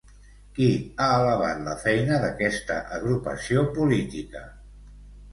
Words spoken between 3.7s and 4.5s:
política?